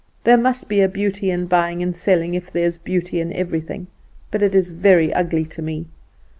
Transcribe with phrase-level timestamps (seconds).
[0.23, 3.85] There must be a beauty in buying and selling, if there is beauty in everything:
[4.31, 5.89] but it is very ugly to me.